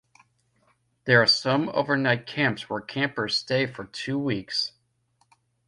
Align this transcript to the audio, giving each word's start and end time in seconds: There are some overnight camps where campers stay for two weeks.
There 1.05 1.21
are 1.21 1.27
some 1.27 1.69
overnight 1.69 2.25
camps 2.25 2.67
where 2.67 2.81
campers 2.81 3.37
stay 3.37 3.67
for 3.67 3.85
two 3.85 4.17
weeks. 4.17 4.71